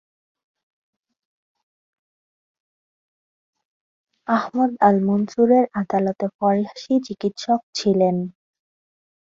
আহমদ 4.27 4.71
আল-মনসুরের 4.81 5.65
আদালতে 5.81 6.25
ফরাসি 6.37 6.93
চিকিৎসক 7.07 7.59
ছিলেন। 7.75 8.15